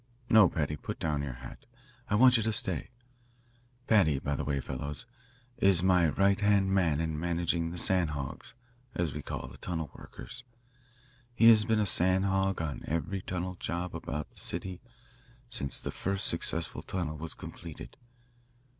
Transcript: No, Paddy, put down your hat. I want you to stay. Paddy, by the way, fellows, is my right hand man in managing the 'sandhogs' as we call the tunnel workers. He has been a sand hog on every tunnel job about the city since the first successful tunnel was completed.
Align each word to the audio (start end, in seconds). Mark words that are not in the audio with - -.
No, 0.31 0.49
Paddy, 0.49 0.77
put 0.77 0.97
down 0.97 1.21
your 1.21 1.33
hat. 1.45 1.67
I 2.09 2.15
want 2.15 2.35
you 2.35 2.41
to 2.41 2.51
stay. 2.53 2.89
Paddy, 3.85 4.17
by 4.17 4.35
the 4.35 4.43
way, 4.43 4.59
fellows, 4.59 5.05
is 5.57 5.83
my 5.83 6.09
right 6.09 6.41
hand 6.41 6.71
man 6.73 6.99
in 6.99 7.19
managing 7.19 7.69
the 7.69 7.77
'sandhogs' 7.77 8.55
as 8.95 9.13
we 9.13 9.21
call 9.21 9.47
the 9.47 9.59
tunnel 9.59 9.91
workers. 9.93 10.43
He 11.35 11.49
has 11.49 11.65
been 11.65 11.79
a 11.79 11.85
sand 11.85 12.25
hog 12.25 12.63
on 12.63 12.81
every 12.87 13.21
tunnel 13.21 13.57
job 13.59 13.93
about 13.93 14.31
the 14.31 14.39
city 14.39 14.81
since 15.49 15.79
the 15.79 15.91
first 15.91 16.25
successful 16.25 16.81
tunnel 16.81 17.15
was 17.19 17.35
completed. 17.35 17.95